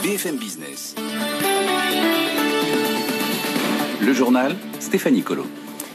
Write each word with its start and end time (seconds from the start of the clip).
BFM 0.00 0.36
Business. 0.36 0.96
Le 4.00 4.12
journal, 4.12 4.56
Stéphanie 4.80 5.22
Colo. 5.22 5.46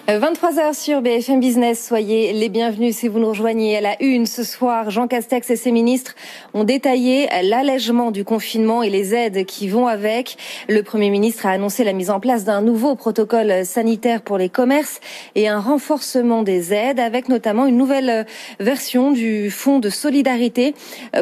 23h 0.08 0.74
sur 0.74 1.02
BFM 1.02 1.42
Business, 1.42 1.86
soyez 1.86 2.32
les 2.32 2.48
bienvenus 2.48 2.96
si 2.96 3.10
vous 3.10 3.20
nous 3.20 3.28
rejoignez 3.28 3.76
à 3.76 3.82
la 3.82 4.02
une 4.02 4.26
ce 4.26 4.46
soir. 4.46 4.90
Jean 4.90 5.06
Castex 5.06 5.50
et 5.50 5.58
ses 5.58 5.72
ministres 5.72 6.16
ont 6.54 6.64
détaillé 6.64 7.28
l'allègement 7.44 8.10
du 8.12 8.24
confinement 8.24 8.84
et 8.84 8.90
les 8.90 9.14
aides 9.14 9.46
qui 9.46 9.68
vont 9.68 9.86
avec. 9.86 10.38
Le 10.70 10.82
Premier 10.82 11.10
ministre 11.10 11.46
a 11.46 11.50
annoncé 11.50 11.84
la 11.84 11.92
mise 11.92 12.10
en 12.10 12.22
place 12.22 12.46
d'un 12.46 12.62
nouveau 12.62 12.96
protocole 12.96 13.66
sanitaire 13.66 14.22
pour 14.22 14.38
les 14.38 14.48
commerces 14.48 15.02
et 15.36 15.50
un 15.50 15.60
renforcement 15.60 16.42
des 16.42 16.74
aides 16.74 17.02
avec 17.02 17.28
notamment 17.28 17.66
une 17.66 17.76
nouvelle 17.76 18.26
version 18.62 19.12
du 19.12 19.52
fonds 19.52 19.80
de 19.80 19.90
solidarité 19.90 20.74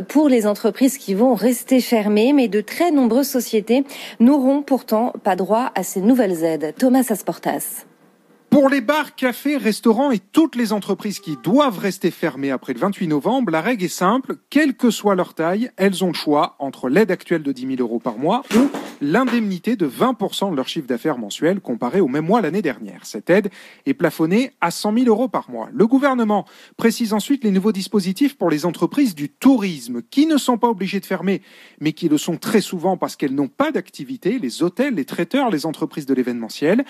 pour 0.10 0.30
les 0.30 0.46
entreprises 0.46 1.00
qui 1.00 1.16
vont 1.16 1.34
rester 1.34 1.82
fermées. 1.82 2.34
Mais 2.34 2.48
de 2.48 2.62
très 2.62 2.92
nombreuses 2.92 3.30
sociétés 3.30 3.84
n'auront 4.20 4.62
pourtant 4.62 5.12
pas 5.24 5.36
droit 5.36 5.72
à 5.74 5.82
ces 5.82 6.02
nouvelles 6.02 6.44
aides. 6.44 6.76
Thomas 6.78 7.08
Asportas. 7.10 7.88
Pour 8.56 8.70
les 8.70 8.80
bars, 8.80 9.16
cafés, 9.16 9.58
restaurants 9.58 10.12
et 10.12 10.20
toutes 10.20 10.56
les 10.56 10.72
entreprises 10.72 11.20
qui 11.20 11.36
doivent 11.36 11.78
rester 11.78 12.10
fermées 12.10 12.52
après 12.52 12.72
le 12.72 12.80
28 12.80 13.10
novembre, 13.10 13.52
la 13.52 13.60
règle 13.60 13.84
est 13.84 13.90
simple. 13.90 14.38
Quelle 14.50 14.76
que 14.76 14.92
soit 14.92 15.14
leur 15.14 15.34
taille, 15.34 15.72
elles 15.76 16.06
ont 16.06 16.08
le 16.08 16.14
choix 16.14 16.56
entre 16.60 16.88
l'aide 16.88 17.12
actuelle 17.12 17.44
de 17.44 17.52
10 17.52 17.76
000 17.76 17.82
euros 17.82 18.00
par 18.00 18.18
mois 18.18 18.44
ou 18.56 18.70
l'indemnité 19.02 19.76
de 19.76 19.86
20% 19.86 20.52
de 20.52 20.56
leur 20.56 20.70
chiffre 20.70 20.88
d'affaires 20.88 21.18
mensuel 21.18 21.60
comparé 21.60 22.00
au 22.00 22.08
même 22.08 22.26
mois 22.26 22.40
l'année 22.40 22.62
dernière. 22.62 23.06
Cette 23.06 23.30
aide 23.30 23.50
est 23.86 23.94
plafonnée 23.94 24.54
à 24.62 24.72
100 24.72 25.00
000 25.00 25.08
euros 25.08 25.28
par 25.28 25.52
mois. 25.52 25.68
Le 25.74 25.86
gouvernement 25.86 26.46
précise 26.78 27.12
ensuite 27.12 27.44
les 27.44 27.52
nouveaux 27.52 27.74
dispositifs 27.74 28.38
pour 28.38 28.50
les 28.50 28.66
entreprises 28.66 29.16
du 29.16 29.28
tourisme 29.28 30.02
qui 30.02 30.28
ne 30.28 30.38
sont 30.38 30.58
pas 30.58 30.70
obligées 30.70 31.02
de 31.02 31.06
fermer, 31.06 31.42
mais 31.82 31.92
qui 31.92 32.08
le 32.08 32.18
sont 32.18 32.38
très 32.38 32.62
souvent 32.62 32.96
parce 32.96 33.18
qu'elles 33.18 33.36
n'ont 33.36 33.50
pas 33.50 33.74
d'activité, 33.74 34.40
les 34.40 34.64
hôtels, 34.64 34.96
les 34.96 35.04
traiteurs, 35.04 35.50
les 35.50 35.66
entreprises 35.66 36.06
de 36.06 36.14
l'événementiel. 36.14 36.86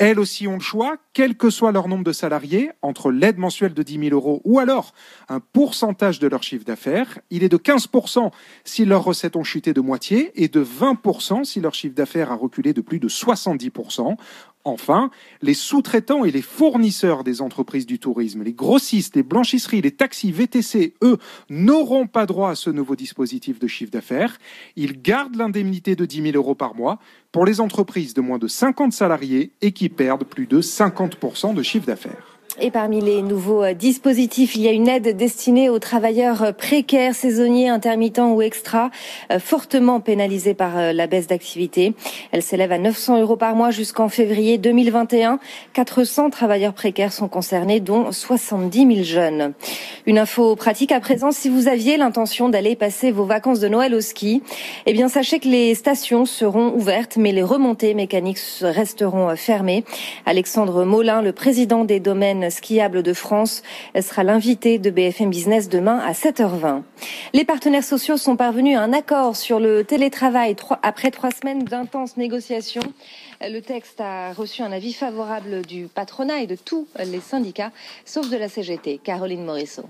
Elles 0.00 0.18
aussi 0.18 0.48
ont 0.48 0.54
le 0.54 0.60
choix, 0.60 0.96
quel 1.12 1.36
que 1.36 1.50
soit 1.50 1.72
leur 1.72 1.86
nombre 1.86 2.04
de 2.04 2.12
salariés, 2.12 2.70
entre 2.80 3.10
l'aide 3.10 3.36
mensuelle 3.36 3.74
de 3.74 3.82
10 3.82 4.08
000 4.08 4.14
euros 4.14 4.40
ou 4.44 4.58
alors 4.58 4.94
un 5.28 5.40
pourcentage 5.40 6.18
de 6.18 6.26
leur 6.26 6.42
chiffre 6.42 6.64
d'affaires. 6.64 7.18
Il 7.28 7.42
est 7.44 7.50
de 7.50 7.58
15% 7.58 8.30
si 8.64 8.86
leurs 8.86 9.04
recettes 9.04 9.36
ont 9.36 9.44
chuté 9.44 9.74
de 9.74 9.82
moitié 9.82 10.32
et 10.42 10.48
de 10.48 10.64
20% 10.64 11.44
si 11.44 11.60
leur 11.60 11.74
chiffre 11.74 11.94
d'affaires 11.94 12.32
a 12.32 12.34
reculé 12.34 12.72
de 12.72 12.80
plus 12.80 12.98
de 12.98 13.10
70%. 13.10 14.16
Enfin, 14.64 15.10
les 15.40 15.54
sous-traitants 15.54 16.24
et 16.24 16.30
les 16.30 16.42
fournisseurs 16.42 17.24
des 17.24 17.40
entreprises 17.40 17.86
du 17.86 17.98
tourisme, 17.98 18.42
les 18.42 18.52
grossistes, 18.52 19.16
les 19.16 19.22
blanchisseries, 19.22 19.80
les 19.80 19.90
taxis, 19.90 20.32
VTC, 20.32 20.94
eux, 21.02 21.16
n'auront 21.48 22.06
pas 22.06 22.26
droit 22.26 22.50
à 22.50 22.54
ce 22.54 22.68
nouveau 22.68 22.94
dispositif 22.94 23.58
de 23.58 23.66
chiffre 23.66 23.90
d'affaires. 23.90 24.38
Ils 24.76 25.00
gardent 25.00 25.36
l'indemnité 25.36 25.96
de 25.96 26.04
10 26.04 26.32
000 26.32 26.36
euros 26.36 26.54
par 26.54 26.74
mois 26.74 26.98
pour 27.32 27.46
les 27.46 27.60
entreprises 27.60 28.12
de 28.12 28.20
moins 28.20 28.38
de 28.38 28.48
50 28.48 28.92
salariés 28.92 29.52
et 29.62 29.72
qui 29.72 29.88
perdent 29.88 30.24
plus 30.24 30.46
de 30.46 30.60
50% 30.60 31.54
de 31.54 31.62
chiffre 31.62 31.86
d'affaires. 31.86 32.29
Et 32.58 32.70
parmi 32.70 33.00
les 33.00 33.22
nouveaux 33.22 33.62
euh, 33.62 33.74
dispositifs, 33.74 34.56
il 34.56 34.62
y 34.62 34.68
a 34.68 34.72
une 34.72 34.88
aide 34.88 35.16
destinée 35.16 35.70
aux 35.70 35.78
travailleurs 35.78 36.42
euh, 36.42 36.52
précaires, 36.52 37.14
saisonniers, 37.14 37.68
intermittents 37.68 38.32
ou 38.32 38.42
extra, 38.42 38.90
euh, 39.30 39.38
fortement 39.38 40.00
pénalisés 40.00 40.54
par 40.54 40.92
la 40.92 41.06
baisse 41.06 41.28
d'activité. 41.28 41.94
Elle 42.32 42.42
s'élève 42.42 42.72
à 42.72 42.78
900 42.78 43.20
euros 43.20 43.36
par 43.36 43.54
mois 43.54 43.70
jusqu'en 43.70 44.08
février 44.08 44.58
2021. 44.58 45.38
400 45.74 46.30
travailleurs 46.30 46.72
précaires 46.72 47.12
sont 47.12 47.28
concernés, 47.28 47.78
dont 47.78 48.10
70 48.10 48.94
000 48.94 49.04
jeunes. 49.04 49.52
Une 50.06 50.18
info 50.18 50.56
pratique 50.56 50.92
à 50.92 51.00
présent, 51.00 51.30
si 51.30 51.48
vous 51.48 51.68
aviez 51.68 51.96
l'intention 51.96 52.48
d'aller 52.48 52.74
passer 52.74 53.12
vos 53.12 53.24
vacances 53.24 53.60
de 53.60 53.68
Noël 53.68 53.94
au 53.94 54.00
ski, 54.00 54.42
eh 54.86 54.92
bien 54.92 55.08
sachez 55.08 55.38
que 55.38 55.48
les 55.48 55.74
stations 55.74 56.24
seront 56.24 56.74
ouvertes, 56.74 57.16
mais 57.16 57.32
les 57.32 57.42
remontées 57.42 57.94
mécaniques 57.94 58.40
resteront 58.60 59.34
fermées. 59.36 59.84
Alexandre 60.26 60.84
Molin, 60.84 61.22
le 61.22 61.32
président 61.32 61.84
des 61.84 62.00
domaines 62.00 62.39
skiable 62.48 63.02
de 63.02 63.12
France 63.12 63.62
sera 64.00 64.24
l'invité 64.24 64.78
de 64.78 64.88
BFM 64.88 65.28
Business 65.28 65.68
demain 65.68 65.98
à 65.98 66.12
7h20. 66.12 66.82
Les 67.34 67.44
partenaires 67.44 67.84
sociaux 67.84 68.16
sont 68.16 68.36
parvenus 68.36 68.78
à 68.78 68.82
un 68.82 68.94
accord 68.94 69.36
sur 69.36 69.60
le 69.60 69.84
télétravail 69.84 70.56
après 70.82 71.10
trois 71.10 71.30
semaines 71.30 71.64
d'intenses 71.64 72.16
négociations. 72.16 72.80
Le 73.42 73.60
texte 73.60 74.00
a 74.00 74.32
reçu 74.32 74.62
un 74.62 74.72
avis 74.72 74.92
favorable 74.92 75.66
du 75.66 75.88
patronat 75.88 76.40
et 76.40 76.46
de 76.46 76.56
tous 76.56 76.86
les 76.98 77.20
syndicats, 77.20 77.72
sauf 78.04 78.30
de 78.30 78.36
la 78.36 78.48
CGT. 78.48 79.00
Caroline 79.02 79.44
Morisseau. 79.44 79.84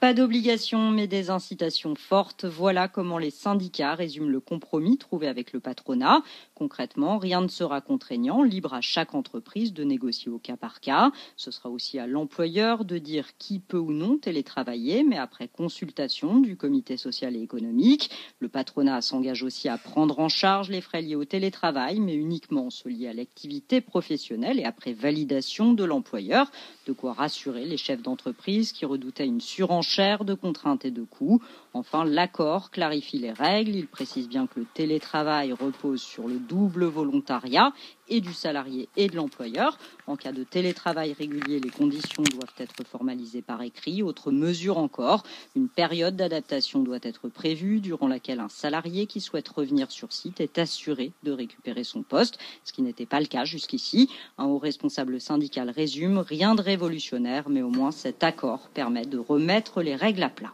Pas 0.00 0.14
d'obligation, 0.14 0.90
mais 0.90 1.06
des 1.06 1.28
incitations 1.28 1.94
fortes. 1.94 2.46
Voilà 2.46 2.88
comment 2.88 3.18
les 3.18 3.30
syndicats 3.30 3.94
résument 3.94 4.30
le 4.30 4.40
compromis 4.40 4.96
trouvé 4.96 5.28
avec 5.28 5.52
le 5.52 5.60
patronat. 5.60 6.22
Concrètement, 6.60 7.16
rien 7.16 7.40
ne 7.40 7.48
sera 7.48 7.80
contraignant, 7.80 8.42
libre 8.42 8.74
à 8.74 8.82
chaque 8.82 9.14
entreprise 9.14 9.72
de 9.72 9.82
négocier 9.82 10.30
au 10.30 10.38
cas 10.38 10.58
par 10.58 10.80
cas. 10.80 11.10
Ce 11.34 11.50
sera 11.50 11.70
aussi 11.70 11.98
à 11.98 12.06
l'employeur 12.06 12.84
de 12.84 12.98
dire 12.98 13.28
qui 13.38 13.60
peut 13.60 13.78
ou 13.78 13.92
non 13.92 14.18
télétravailler, 14.18 15.02
mais 15.02 15.16
après 15.16 15.48
consultation 15.48 16.38
du 16.38 16.58
comité 16.58 16.98
social 16.98 17.34
et 17.34 17.40
économique. 17.40 18.10
Le 18.40 18.50
patronat 18.50 19.00
s'engage 19.00 19.42
aussi 19.42 19.70
à 19.70 19.78
prendre 19.78 20.18
en 20.18 20.28
charge 20.28 20.68
les 20.68 20.82
frais 20.82 21.00
liés 21.00 21.14
au 21.14 21.24
télétravail, 21.24 21.98
mais 21.98 22.14
uniquement 22.14 22.68
ceux 22.68 22.90
liés 22.90 23.08
à 23.08 23.14
l'activité 23.14 23.80
professionnelle 23.80 24.60
et 24.60 24.64
après 24.64 24.92
validation 24.92 25.72
de 25.72 25.84
l'employeur. 25.84 26.50
De 26.86 26.92
quoi 26.92 27.14
rassurer 27.14 27.64
les 27.64 27.78
chefs 27.78 28.02
d'entreprise 28.02 28.72
qui 28.72 28.84
redoutaient 28.84 29.24
une 29.24 29.40
surenchère 29.40 30.26
de 30.26 30.34
contraintes 30.34 30.84
et 30.84 30.90
de 30.90 31.04
coûts. 31.04 31.40
Enfin, 31.72 32.04
l'accord 32.04 32.70
clarifie 32.70 33.18
les 33.18 33.30
règles. 33.30 33.76
Il 33.76 33.86
précise 33.86 34.28
bien 34.28 34.48
que 34.48 34.58
le 34.58 34.66
télétravail 34.74 35.52
repose 35.52 36.02
sur 36.02 36.26
le 36.26 36.38
double 36.38 36.84
volontariat 36.86 37.72
et 38.08 38.20
du 38.20 38.32
salarié 38.32 38.88
et 38.96 39.06
de 39.06 39.14
l'employeur. 39.14 39.78
En 40.08 40.16
cas 40.16 40.32
de 40.32 40.42
télétravail 40.42 41.12
régulier, 41.12 41.60
les 41.60 41.70
conditions 41.70 42.24
doivent 42.24 42.54
être 42.58 42.84
formalisées 42.84 43.40
par 43.40 43.62
écrit. 43.62 44.02
Autre 44.02 44.32
mesure 44.32 44.78
encore, 44.78 45.22
une 45.54 45.68
période 45.68 46.16
d'adaptation 46.16 46.80
doit 46.80 46.98
être 47.02 47.28
prévue 47.28 47.80
durant 47.80 48.08
laquelle 48.08 48.40
un 48.40 48.48
salarié 48.48 49.06
qui 49.06 49.20
souhaite 49.20 49.48
revenir 49.48 49.92
sur 49.92 50.12
site 50.12 50.40
est 50.40 50.58
assuré 50.58 51.12
de 51.22 51.30
récupérer 51.30 51.84
son 51.84 52.02
poste, 52.02 52.38
ce 52.64 52.72
qui 52.72 52.82
n'était 52.82 53.06
pas 53.06 53.20
le 53.20 53.26
cas 53.26 53.44
jusqu'ici. 53.44 54.10
Un 54.38 54.46
haut 54.46 54.58
responsable 54.58 55.20
syndical 55.20 55.70
résume, 55.70 56.18
rien 56.18 56.56
de 56.56 56.62
révolutionnaire, 56.62 57.48
mais 57.48 57.62
au 57.62 57.70
moins 57.70 57.92
cet 57.92 58.24
accord 58.24 58.68
permet 58.74 59.06
de 59.06 59.18
remettre 59.18 59.82
les 59.82 59.94
règles 59.94 60.24
à 60.24 60.30
plat. 60.30 60.52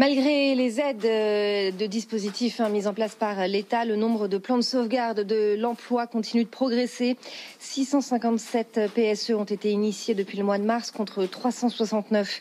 Malgré 0.00 0.54
les 0.54 0.78
aides 0.78 1.04
euh, 1.04 1.72
de 1.72 1.86
dispositifs 1.86 2.60
hein, 2.60 2.68
mis 2.68 2.86
en 2.86 2.94
place 2.94 3.16
par 3.16 3.48
l'État, 3.48 3.84
le 3.84 3.96
nombre 3.96 4.28
de 4.28 4.38
plans 4.38 4.56
de 4.56 4.62
sauvegarde 4.62 5.22
de 5.22 5.56
l'emploi 5.58 6.06
continue 6.06 6.44
de 6.44 6.48
progresser. 6.48 7.16
657 7.58 8.92
PSE 8.94 9.30
ont 9.30 9.42
été 9.42 9.72
initiés 9.72 10.14
depuis 10.14 10.38
le 10.38 10.44
mois 10.44 10.58
de 10.58 10.62
mars 10.62 10.92
contre 10.92 11.26
369 11.26 12.40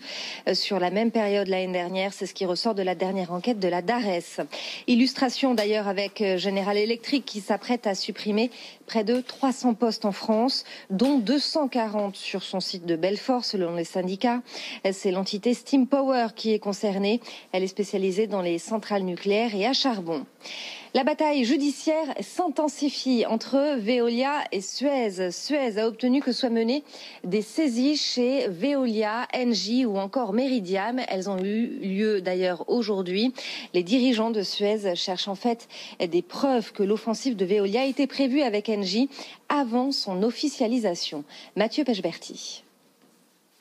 euh, 0.49 0.53
sur 0.53 0.79
la 0.79 0.91
même 0.91 1.09
période 1.09 1.47
l'année 1.47 1.73
dernière. 1.73 2.13
C'est 2.13 2.27
ce 2.27 2.35
qui 2.35 2.45
ressort 2.45 2.75
de 2.75 2.83
la 2.83 2.93
dernière 2.93 3.31
enquête 3.31 3.57
de 3.57 3.67
la 3.67 3.81
DARES. 3.81 4.45
Illustration 4.85 5.55
d'ailleurs 5.55 5.87
avec 5.87 6.21
euh, 6.21 6.37
General 6.37 6.77
Electric 6.77 7.25
qui 7.25 7.41
s'apprête 7.41 7.87
à 7.87 7.95
supprimer 7.95 8.51
près 8.87 9.03
de 9.03 9.21
300 9.21 9.75
postes 9.75 10.05
en 10.05 10.11
France, 10.11 10.63
dont 10.89 11.19
240 11.19 12.15
sur 12.15 12.41
son 12.41 12.59
site 12.59 12.85
de 12.85 12.95
Belfort 12.95 13.45
selon 13.45 13.75
les 13.75 13.83
syndicats. 13.83 14.41
C'est 14.91 15.11
l'entité 15.11 15.53
Steam 15.53 15.85
Power 15.85 16.27
qui 16.35 16.53
est 16.53 16.59
concernée. 16.59 17.21
Elle 17.51 17.63
est 17.63 17.67
spécialisée 17.67 18.25
dans 18.25 18.41
les 18.41 18.57
centrales 18.57 19.03
nucléaires 19.03 19.53
et 19.53 19.65
à 19.65 19.73
charbon. 19.73 20.25
La 20.93 21.03
bataille 21.03 21.43
judiciaire 21.43 22.13
s'intensifie 22.21 23.25
entre 23.25 23.77
Veolia 23.77 24.45
et 24.53 24.61
Suez. 24.61 25.31
Suez 25.31 25.77
a 25.77 25.87
obtenu 25.87 26.21
que 26.21 26.31
soient 26.31 26.49
menées 26.49 26.83
des 27.25 27.41
saisies 27.41 27.97
chez 27.97 28.47
Veolia, 28.47 29.27
Engie 29.35 29.85
ou 29.85 29.97
encore 29.97 30.31
Meridiam. 30.31 31.01
Elles 31.09 31.29
ont 31.29 31.39
eu 31.39 31.67
lieu 31.81 32.21
d'ailleurs 32.21 32.69
aujourd'hui. 32.69 33.33
Les 33.73 33.83
dirigeants 33.83 34.31
de 34.31 34.41
Suez 34.41 34.95
cherchent 34.95 35.27
en 35.27 35.35
fait 35.35 35.67
des 35.99 36.21
preuves 36.21 36.71
que 36.71 36.83
l'offensive 36.83 37.35
de 37.35 37.45
Veolia 37.45 37.85
était 37.85 38.07
prévue 38.07 38.41
avec 38.41 38.69
Engie 38.69 39.09
avant 39.49 39.91
son 39.91 40.23
officialisation. 40.23 41.25
Mathieu 41.57 41.83
Pechberti. 41.83 42.63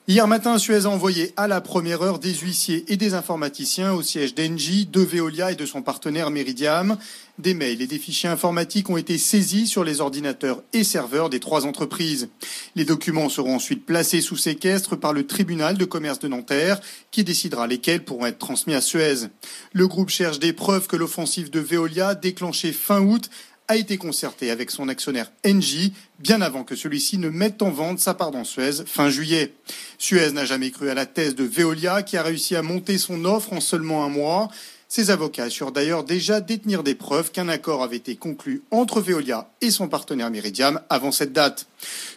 Hier 0.09 0.29
matin, 0.29 0.57
Suez 0.57 0.85
a 0.85 0.91
envoyé 0.91 1.33
à 1.37 1.49
la 1.49 1.61
première 1.61 2.01
heure 2.01 2.21
des 2.21 2.33
huissiers 2.33 2.85
et 2.87 2.97
des 2.97 3.15
informaticiens 3.15 3.93
au 3.93 4.03
siège 4.03 4.37
d'Engie, 4.37 4.87
de 4.87 5.01
Veolia 5.01 5.51
et 5.51 5.57
de 5.57 5.67
son 5.67 5.83
partenaire 5.83 6.31
Meridiam. 6.31 6.97
Des 7.41 7.55
mails 7.55 7.83
et 7.83 7.89
des 7.89 7.99
fichiers 7.99 8.29
informatiques 8.29 8.89
ont 8.89 8.97
été 8.97 9.19
saisis 9.19 9.67
sur 9.67 9.83
les 9.83 10.01
ordinateurs 10.01 10.63
et 10.73 10.85
serveurs 10.85 11.29
des 11.29 11.41
trois 11.41 11.67
entreprises. 11.67 12.29
Les 12.77 12.85
documents 12.85 13.29
seront 13.29 13.57
ensuite 13.57 13.85
placés 13.85 14.21
sous 14.21 14.37
séquestre 14.37 14.95
par 14.95 15.13
le 15.13 15.27
tribunal 15.27 15.77
de 15.77 15.85
commerce 15.85 16.21
de 16.21 16.29
Nanterre, 16.29 16.81
qui 17.11 17.25
décidera 17.25 17.67
lesquels 17.67 18.05
pourront 18.05 18.27
être 18.27 18.39
transmis 18.39 18.75
à 18.75 18.81
Suez. 18.81 19.27
Le 19.73 19.89
groupe 19.89 20.11
cherche 20.11 20.39
des 20.39 20.53
preuves 20.53 20.87
que 20.87 20.95
l'offensive 20.95 21.51
de 21.51 21.59
Veolia, 21.59 22.15
déclenchée 22.15 22.71
fin 22.71 23.01
août, 23.01 23.29
a 23.69 23.77
été 23.77 23.99
concerté 23.99 24.51
avec 24.51 24.71
son 24.71 24.89
actionnaire 24.89 25.31
Engie 25.47 25.93
bien 26.19 26.41
avant 26.41 26.65
que 26.65 26.77
celui-ci 26.77 27.19
ne 27.19 27.29
mette 27.29 27.63
en 27.63 27.71
vente 27.71 27.99
sa 27.99 28.15
part 28.15 28.31
dans 28.31 28.45
Suez 28.45 28.85
fin 28.87 29.11
juillet. 29.11 29.55
Suez 29.99 30.33
n'a 30.33 30.45
jamais 30.45 30.71
cru 30.71 30.89
à 30.89 30.95
la 30.95 31.07
thèse 31.07 31.35
de 31.35 31.45
Veolia 31.45 32.03
qui 32.03 32.17
a 32.17 32.23
réussi 32.23 32.57
à 32.57 32.63
monter 32.63 32.99
son 32.99 33.25
offre 33.25 33.53
en 33.53 33.61
seulement 33.61 34.05
un 34.05 34.09
mois. 34.09 34.49
Ses 34.89 35.11
avocats 35.11 35.45
assurent 35.45 35.73
d'ailleurs 35.73 36.05
déjà 36.05 36.41
détenir 36.41 36.85
des 36.85 36.95
preuves 36.95 37.33
qu'un 37.33 37.49
accord 37.49 37.83
avait 37.83 37.97
été 37.97 38.15
conclu 38.15 38.63
entre 38.71 39.01
Veolia 39.01 39.51
et 39.61 39.73
son 39.73 39.89
partenaire 39.89 40.31
Meridiam 40.31 40.81
avant 40.89 41.11
cette 41.11 41.33
date. 41.33 41.67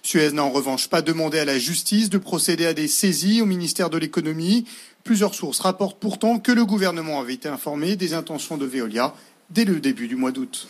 Suez 0.03 0.31
n'a 0.31 0.43
en 0.43 0.51
revanche 0.51 0.87
pas 0.87 1.01
demandé 1.01 1.39
à 1.39 1.45
la 1.45 1.57
justice 1.57 2.11
de 2.11 2.19
procéder 2.19 2.67
à 2.67 2.73
des 2.75 2.87
saisies 2.87 3.41
au 3.41 3.45
ministère 3.45 3.89
de 3.89 3.97
l'économie. 3.97 4.65
Plusieurs 5.03 5.33
sources 5.33 5.61
rapportent 5.61 5.99
pourtant 5.99 6.37
que 6.37 6.51
le 6.51 6.63
gouvernement 6.63 7.19
avait 7.19 7.33
été 7.33 7.49
informé 7.49 7.95
des 7.95 8.13
intentions 8.13 8.57
de 8.57 8.67
Veolia 8.67 9.15
dès 9.49 9.65
le 9.65 9.79
début 9.79 10.07
du 10.07 10.15
mois 10.15 10.31
d'août. 10.31 10.67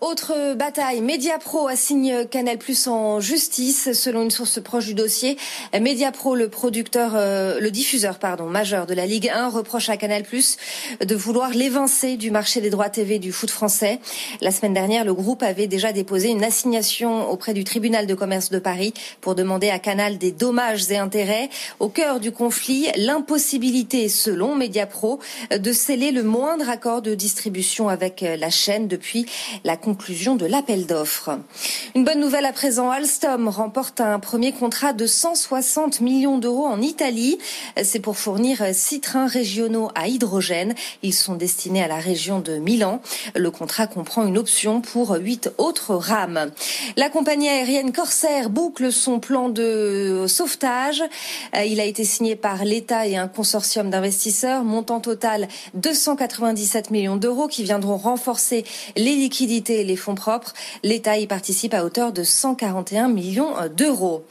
Autre 0.00 0.54
bataille, 0.54 1.00
Mediapro 1.00 1.68
assigne 1.68 2.26
Canal 2.26 2.58
Plus 2.58 2.88
en 2.88 3.20
justice, 3.20 3.92
selon 3.92 4.22
une 4.22 4.30
source 4.30 4.60
proche 4.60 4.86
du 4.86 4.94
dossier. 4.94 5.36
Mediapro, 5.72 6.34
le 6.34 6.48
producteur, 6.48 7.12
euh, 7.14 7.60
le 7.60 7.70
diffuseur, 7.70 8.18
pardon, 8.18 8.46
majeur 8.46 8.86
de 8.86 8.94
la 8.94 9.06
Ligue 9.06 9.30
1, 9.32 9.48
reproche 9.50 9.88
à 9.90 9.96
Canal 9.96 10.24
Plus 10.24 10.56
de 11.00 11.14
vouloir 11.14 11.50
l'évincer 11.50 12.16
du 12.16 12.32
marché 12.32 12.60
des 12.60 12.70
droits 12.70 12.90
TV 12.90 13.20
du 13.20 13.30
foot 13.30 13.50
français. 13.50 14.00
La 14.40 14.50
semaine 14.50 14.74
dernière, 14.74 15.04
le 15.04 15.14
groupe 15.14 15.44
avait 15.44 15.68
déjà 15.68 15.92
déposé 15.92 16.30
une 16.30 16.42
assignation 16.42 17.30
auprès 17.30 17.54
du 17.54 17.62
tribunal 17.62 18.06
de 18.06 18.14
commerce 18.14 18.50
de 18.50 18.58
Paris 18.58 18.94
pour 19.20 19.36
demander 19.36 19.70
à 19.70 19.78
Canal 19.78 20.18
des 20.18 20.32
dommages 20.32 20.90
et 20.90 20.98
intérêts. 20.98 21.50
Au 21.78 21.88
cœur 21.88 22.18
du 22.18 22.32
conflit, 22.32 22.88
l'impossibilité, 22.96 24.08
selon 24.08 24.56
Mediapro, 24.56 25.20
de 25.56 25.72
sceller 25.72 26.10
le 26.10 26.24
moindre 26.24 26.68
accord 26.68 27.00
de 27.00 27.14
distribution 27.14 27.88
avec 27.88 28.22
la 28.22 28.50
chaîne 28.50 28.88
depuis 28.88 29.26
la 29.62 29.76
conclusion 29.84 30.34
de 30.34 30.46
l'appel 30.46 30.86
d'offres. 30.86 31.38
Une 31.94 32.04
bonne 32.04 32.18
nouvelle 32.18 32.46
à 32.46 32.52
présent, 32.52 32.90
Alstom 32.90 33.48
remporte 33.48 34.00
un 34.00 34.18
premier 34.18 34.52
contrat 34.52 34.94
de 34.94 35.06
160 35.06 36.00
millions 36.00 36.38
d'euros 36.38 36.64
en 36.64 36.80
Italie. 36.80 37.38
C'est 37.82 38.00
pour 38.00 38.16
fournir 38.16 38.64
six 38.72 39.00
trains 39.00 39.26
régionaux 39.26 39.90
à 39.94 40.08
hydrogène. 40.08 40.74
Ils 41.02 41.12
sont 41.12 41.34
destinés 41.34 41.82
à 41.82 41.88
la 41.88 41.98
région 41.98 42.40
de 42.40 42.56
Milan. 42.56 43.02
Le 43.36 43.50
contrat 43.50 43.86
comprend 43.86 44.26
une 44.26 44.38
option 44.38 44.80
pour 44.80 45.16
huit 45.16 45.50
autres 45.58 45.94
rames. 45.94 46.50
La 46.96 47.10
compagnie 47.10 47.50
aérienne 47.50 47.92
Corsair 47.92 48.48
boucle 48.48 48.90
son 48.90 49.20
plan 49.20 49.50
de 49.50 50.24
sauvetage. 50.26 51.02
Il 51.66 51.78
a 51.78 51.84
été 51.84 52.04
signé 52.04 52.36
par 52.36 52.64
l'État 52.64 53.06
et 53.06 53.18
un 53.18 53.28
consortium 53.28 53.90
d'investisseurs, 53.90 54.64
montant 54.64 55.00
total 55.00 55.46
297 55.74 56.90
millions 56.90 57.16
d'euros 57.16 57.48
qui 57.48 57.64
viendront 57.64 57.98
renforcer 57.98 58.64
les 58.96 59.14
liquidités 59.14 59.73
les 59.82 59.96
fonds 59.96 60.14
propres. 60.14 60.52
L'État 60.82 61.18
y 61.18 61.26
participe 61.26 61.74
à 61.74 61.84
hauteur 61.84 62.12
de 62.12 62.22
141 62.22 63.08
millions 63.08 63.54
d'euros. 63.76 64.24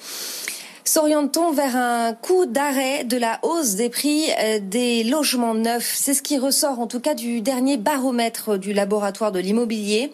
S'oriente-t-on 0.93 1.51
vers 1.53 1.75
un 1.75 2.13
coup 2.13 2.45
d'arrêt 2.45 3.03
de 3.03 3.17
la 3.17 3.39
hausse 3.41 3.73
des 3.73 3.89
prix 3.89 4.27
euh, 4.39 4.59
des 4.61 5.03
logements 5.03 5.55
neufs? 5.55 5.95
C'est 5.95 6.13
ce 6.13 6.21
qui 6.21 6.37
ressort 6.37 6.79
en 6.79 6.85
tout 6.85 6.99
cas 6.99 7.15
du 7.15 7.41
dernier 7.41 7.77
baromètre 7.77 8.59
du 8.59 8.73
laboratoire 8.73 9.31
de 9.31 9.39
l'immobilier. 9.39 10.11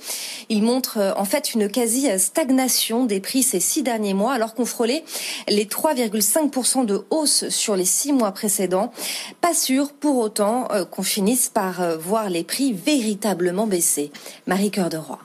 Il 0.47 0.63
montre 0.63 0.97
euh, 0.97 1.11
en 1.17 1.25
fait 1.25 1.53
une 1.53 1.67
quasi-stagnation 1.67 3.03
des 3.03 3.19
prix 3.19 3.43
ces 3.43 3.59
six 3.59 3.83
derniers 3.83 4.13
mois 4.13 4.31
alors 4.31 4.53
qu'on 4.53 4.63
frôlait 4.63 5.03
les 5.49 5.65
3,5% 5.65 6.85
de 6.85 7.03
hausse 7.09 7.49
sur 7.49 7.75
les 7.75 7.83
six 7.83 8.13
mois 8.13 8.31
précédents. 8.31 8.93
Pas 9.41 9.53
sûr 9.53 9.91
pour 9.91 10.17
autant 10.17 10.69
euh, 10.71 10.85
qu'on 10.85 11.03
finisse 11.03 11.49
par 11.49 11.97
voir 11.97 12.29
les 12.29 12.45
prix 12.45 12.71
véritablement 12.71 13.67
baisser. 13.67 14.13
Marie 14.47 14.71
Cœur 14.71 14.89
de 14.89 14.95
Roi. 14.95 15.19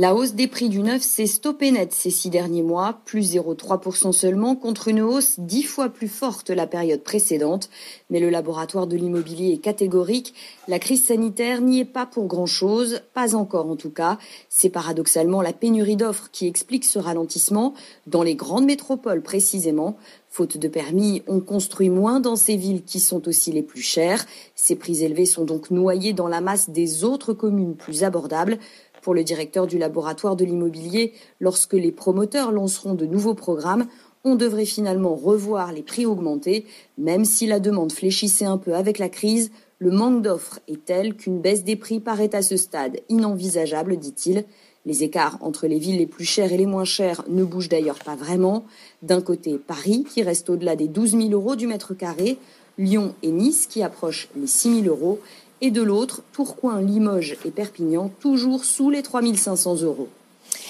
La 0.00 0.14
hausse 0.14 0.32
des 0.32 0.46
prix 0.46 0.70
du 0.70 0.80
neuf 0.80 1.02
s'est 1.02 1.26
stoppée 1.26 1.70
net 1.72 1.92
ces 1.92 2.08
six 2.08 2.30
derniers 2.30 2.62
mois, 2.62 3.00
plus 3.04 3.34
0,3% 3.34 4.12
seulement, 4.12 4.56
contre 4.56 4.88
une 4.88 5.02
hausse 5.02 5.38
dix 5.38 5.62
fois 5.62 5.90
plus 5.90 6.08
forte 6.08 6.48
la 6.48 6.66
période 6.66 7.02
précédente. 7.02 7.68
Mais 8.08 8.18
le 8.18 8.30
laboratoire 8.30 8.86
de 8.86 8.96
l'immobilier 8.96 9.52
est 9.52 9.58
catégorique. 9.58 10.32
La 10.68 10.78
crise 10.78 11.04
sanitaire 11.04 11.60
n'y 11.60 11.80
est 11.80 11.84
pas 11.84 12.06
pour 12.06 12.28
grand-chose, 12.28 13.02
pas 13.12 13.34
encore 13.34 13.68
en 13.68 13.76
tout 13.76 13.90
cas. 13.90 14.16
C'est 14.48 14.70
paradoxalement 14.70 15.42
la 15.42 15.52
pénurie 15.52 15.96
d'offres 15.96 16.30
qui 16.32 16.46
explique 16.46 16.86
ce 16.86 16.98
ralentissement, 16.98 17.74
dans 18.06 18.22
les 18.22 18.36
grandes 18.36 18.64
métropoles 18.64 19.20
précisément. 19.20 19.98
Faute 20.32 20.58
de 20.58 20.68
permis, 20.68 21.24
on 21.26 21.40
construit 21.40 21.90
moins 21.90 22.20
dans 22.20 22.36
ces 22.36 22.54
villes 22.54 22.84
qui 22.84 23.00
sont 23.00 23.26
aussi 23.26 23.50
les 23.50 23.64
plus 23.64 23.82
chères. 23.82 24.24
Ces 24.54 24.76
prix 24.76 25.02
élevés 25.02 25.26
sont 25.26 25.44
donc 25.44 25.72
noyés 25.72 26.12
dans 26.12 26.28
la 26.28 26.40
masse 26.40 26.70
des 26.70 27.02
autres 27.02 27.32
communes 27.32 27.74
plus 27.74 28.04
abordables. 28.04 28.60
Pour 29.02 29.14
le 29.14 29.24
directeur 29.24 29.66
du 29.66 29.78
laboratoire 29.78 30.36
de 30.36 30.44
l'immobilier, 30.44 31.12
lorsque 31.40 31.74
les 31.74 31.92
promoteurs 31.92 32.52
lanceront 32.52 32.94
de 32.94 33.06
nouveaux 33.06 33.34
programmes, 33.34 33.86
on 34.24 34.34
devrait 34.34 34.66
finalement 34.66 35.14
revoir 35.14 35.72
les 35.72 35.82
prix 35.82 36.04
augmentés, 36.04 36.66
même 36.98 37.24
si 37.24 37.46
la 37.46 37.60
demande 37.60 37.92
fléchissait 37.92 38.44
un 38.44 38.58
peu 38.58 38.74
avec 38.74 38.98
la 38.98 39.08
crise, 39.08 39.50
le 39.78 39.90
manque 39.90 40.20
d'offres 40.20 40.60
est 40.68 40.84
tel 40.84 41.14
qu'une 41.16 41.40
baisse 41.40 41.64
des 41.64 41.76
prix 41.76 42.00
paraît 42.00 42.34
à 42.34 42.42
ce 42.42 42.58
stade 42.58 43.00
inenvisageable, 43.08 43.96
dit-il. 43.96 44.44
Les 44.84 45.04
écarts 45.04 45.38
entre 45.40 45.66
les 45.66 45.78
villes 45.78 45.98
les 45.98 46.06
plus 46.06 46.24
chères 46.24 46.52
et 46.52 46.58
les 46.58 46.66
moins 46.66 46.84
chères 46.84 47.24
ne 47.28 47.44
bougent 47.44 47.70
d'ailleurs 47.70 47.98
pas 47.98 48.16
vraiment. 48.16 48.64
D'un 49.02 49.22
côté, 49.22 49.58
Paris, 49.58 50.04
qui 50.08 50.22
reste 50.22 50.50
au-delà 50.50 50.76
des 50.76 50.88
12 50.88 51.12
000 51.12 51.30
euros 51.30 51.56
du 51.56 51.66
mètre 51.66 51.94
carré, 51.94 52.36
Lyon 52.76 53.14
et 53.22 53.30
Nice, 53.30 53.66
qui 53.66 53.82
approchent 53.82 54.28
les 54.36 54.46
6 54.46 54.82
000 54.82 54.94
euros, 54.94 55.18
et 55.60 55.70
de 55.70 55.82
l'autre, 55.82 56.22
Tourcoing, 56.32 56.80
Limoges 56.80 57.36
et 57.44 57.50
Perpignan, 57.50 58.10
toujours 58.20 58.64
sous 58.64 58.90
les 58.90 59.02
3500 59.02 59.82
euros? 59.82 60.08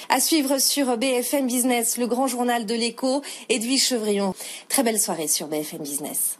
À 0.09 0.19
suivre 0.19 0.59
sur 0.59 0.97
BFM 0.97 1.47
Business, 1.47 1.97
le 1.97 2.09
grand 2.09 2.27
journal 2.27 2.67
de 2.67 2.75
l'écho, 2.75 3.23
Edwige 3.49 3.85
Chevrillon. 3.85 4.35
Très 4.69 4.83
belle 4.83 4.99
soirée 4.99 5.29
sur 5.29 5.47
BFM 5.47 5.83
Business. 5.83 6.40